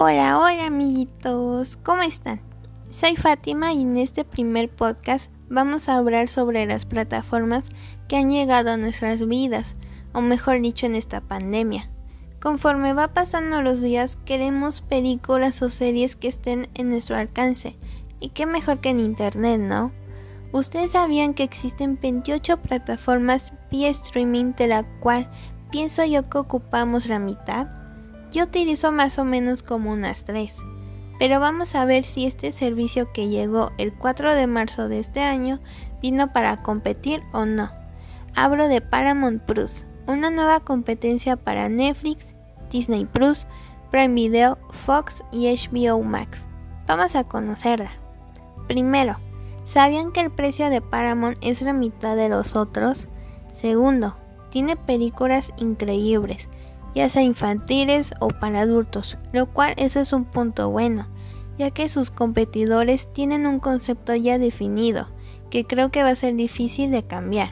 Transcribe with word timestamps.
Hola, 0.00 0.38
hola 0.38 0.66
amiguitos, 0.66 1.76
¿cómo 1.76 2.02
están? 2.02 2.40
Soy 2.90 3.16
Fátima 3.16 3.72
y 3.72 3.82
en 3.82 3.96
este 3.96 4.24
primer 4.24 4.70
podcast 4.70 5.30
vamos 5.48 5.88
a 5.88 5.96
hablar 5.96 6.28
sobre 6.28 6.66
las 6.66 6.84
plataformas 6.84 7.64
que 8.06 8.16
han 8.16 8.30
llegado 8.30 8.70
a 8.70 8.76
nuestras 8.76 9.26
vidas, 9.26 9.74
o 10.12 10.20
mejor 10.20 10.60
dicho 10.60 10.86
en 10.86 10.94
esta 10.94 11.20
pandemia. 11.20 11.90
Conforme 12.40 12.92
va 12.92 13.08
pasando 13.08 13.60
los 13.60 13.80
días 13.80 14.16
queremos 14.24 14.82
películas 14.82 15.60
o 15.62 15.68
series 15.68 16.14
que 16.14 16.28
estén 16.28 16.68
en 16.74 16.90
nuestro 16.90 17.16
alcance, 17.16 17.76
y 18.20 18.28
qué 18.28 18.46
mejor 18.46 18.78
que 18.78 18.90
en 18.90 19.00
Internet, 19.00 19.60
¿no? 19.60 19.90
¿Ustedes 20.52 20.92
sabían 20.92 21.34
que 21.34 21.42
existen 21.42 21.98
28 22.00 22.58
plataformas 22.58 23.52
vía 23.70 23.88
streaming 23.88 24.52
de 24.56 24.68
la 24.68 24.84
cual 25.00 25.28
pienso 25.70 26.04
yo 26.04 26.28
que 26.28 26.38
ocupamos 26.38 27.06
la 27.06 27.18
mitad? 27.18 27.68
Yo 28.30 28.44
utilizo 28.44 28.92
más 28.92 29.18
o 29.18 29.24
menos 29.24 29.62
como 29.62 29.92
unas 29.92 30.24
3. 30.24 30.62
Pero 31.18 31.40
vamos 31.40 31.74
a 31.74 31.84
ver 31.84 32.04
si 32.04 32.26
este 32.26 32.52
servicio 32.52 33.12
que 33.12 33.28
llegó 33.28 33.72
el 33.78 33.92
4 33.92 34.34
de 34.34 34.46
marzo 34.46 34.88
de 34.88 34.98
este 34.98 35.20
año 35.20 35.60
vino 36.00 36.32
para 36.32 36.62
competir 36.62 37.22
o 37.32 37.44
no. 37.44 37.70
Hablo 38.34 38.68
de 38.68 38.80
Paramount 38.80 39.42
Plus, 39.42 39.84
una 40.06 40.30
nueva 40.30 40.60
competencia 40.60 41.36
para 41.36 41.68
Netflix, 41.68 42.26
Disney 42.70 43.04
Plus, 43.04 43.46
Prime 43.90 44.14
Video, 44.14 44.58
Fox 44.84 45.24
y 45.32 45.48
HBO 45.48 46.02
Max. 46.02 46.46
Vamos 46.86 47.16
a 47.16 47.24
conocerla. 47.24 47.90
Primero, 48.68 49.16
¿sabían 49.64 50.12
que 50.12 50.20
el 50.20 50.30
precio 50.30 50.70
de 50.70 50.80
Paramount 50.80 51.38
es 51.40 51.62
la 51.62 51.72
mitad 51.72 52.14
de 52.14 52.28
los 52.28 52.54
otros? 52.54 53.08
Segundo, 53.52 54.16
tiene 54.50 54.76
películas 54.76 55.52
increíbles, 55.56 56.48
ya 56.94 57.08
sea 57.08 57.22
infantiles 57.22 58.14
o 58.20 58.28
para 58.28 58.60
adultos, 58.60 59.18
lo 59.32 59.46
cual 59.46 59.74
eso 59.76 60.00
es 60.00 60.12
un 60.12 60.24
punto 60.24 60.70
bueno, 60.70 61.06
ya 61.58 61.70
que 61.70 61.88
sus 61.88 62.10
competidores 62.10 63.12
tienen 63.12 63.46
un 63.46 63.60
concepto 63.60 64.14
ya 64.14 64.38
definido, 64.38 65.08
que 65.50 65.64
creo 65.64 65.90
que 65.90 66.02
va 66.02 66.10
a 66.10 66.16
ser 66.16 66.34
difícil 66.34 66.90
de 66.90 67.02
cambiar. 67.02 67.50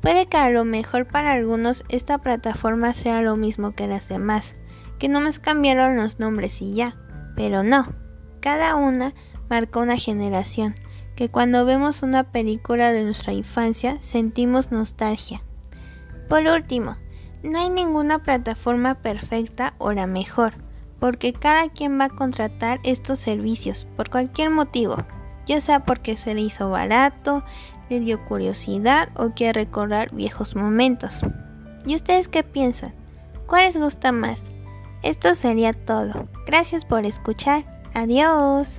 Puede 0.00 0.26
que 0.26 0.38
a 0.38 0.50
lo 0.50 0.64
mejor 0.64 1.06
para 1.06 1.32
algunos 1.32 1.84
esta 1.88 2.18
plataforma 2.18 2.94
sea 2.94 3.20
lo 3.20 3.36
mismo 3.36 3.72
que 3.72 3.86
las 3.86 4.08
demás, 4.08 4.54
que 4.98 5.08
no 5.08 5.20
me 5.20 5.30
cambiaron 5.32 5.96
los 5.96 6.18
nombres 6.18 6.62
y 6.62 6.74
ya, 6.74 6.96
pero 7.36 7.62
no, 7.62 7.86
cada 8.40 8.76
una 8.76 9.14
marcó 9.48 9.80
una 9.80 9.98
generación, 9.98 10.76
que 11.16 11.28
cuando 11.28 11.64
vemos 11.66 12.02
una 12.02 12.24
película 12.32 12.92
de 12.92 13.04
nuestra 13.04 13.32
infancia 13.32 13.98
sentimos 14.00 14.72
nostalgia. 14.72 15.42
Por 16.30 16.46
último, 16.46 16.96
no 17.42 17.58
hay 17.58 17.68
ninguna 17.70 18.20
plataforma 18.20 18.94
perfecta 18.94 19.74
o 19.78 19.92
la 19.92 20.06
mejor, 20.06 20.52
porque 21.00 21.32
cada 21.32 21.68
quien 21.70 21.98
va 21.98 22.04
a 22.04 22.08
contratar 22.08 22.78
estos 22.84 23.18
servicios 23.18 23.88
por 23.96 24.10
cualquier 24.10 24.50
motivo, 24.50 24.96
ya 25.46 25.60
sea 25.60 25.84
porque 25.84 26.16
se 26.16 26.32
le 26.34 26.42
hizo 26.42 26.70
barato, 26.70 27.42
le 27.88 27.98
dio 27.98 28.24
curiosidad 28.26 29.08
o 29.16 29.30
quiere 29.30 29.64
recordar 29.64 30.14
viejos 30.14 30.54
momentos. 30.54 31.20
¿Y 31.84 31.96
ustedes 31.96 32.28
qué 32.28 32.44
piensan? 32.44 32.94
¿Cuál 33.48 33.64
les 33.64 33.76
gusta 33.76 34.12
más? 34.12 34.40
Esto 35.02 35.34
sería 35.34 35.72
todo. 35.72 36.28
Gracias 36.46 36.84
por 36.84 37.04
escuchar. 37.06 37.64
Adiós. 37.92 38.78